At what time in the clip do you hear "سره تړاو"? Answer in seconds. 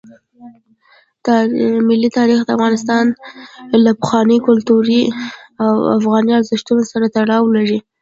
6.91-7.43